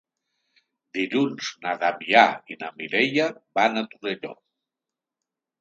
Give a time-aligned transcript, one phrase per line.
[0.97, 2.23] Dilluns na Damià
[2.55, 3.29] i na Mireia
[3.61, 4.37] van a Torelló.